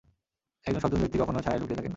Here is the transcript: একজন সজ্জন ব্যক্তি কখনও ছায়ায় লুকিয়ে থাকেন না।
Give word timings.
একজন 0.65 0.81
সজ্জন 0.83 0.99
ব্যক্তি 0.99 1.17
কখনও 1.17 1.41
ছায়ায় 1.41 1.59
লুকিয়ে 1.59 1.77
থাকেন 1.77 1.85
না। 1.85 1.89